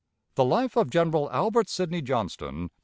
."("The 0.33 0.43
Life 0.43 0.75
of 0.77 0.89
Gen. 0.89 1.13
Albert 1.13 1.69
Sidney 1.69 2.01
Johnston," 2.01 2.69
p. 2.69 2.73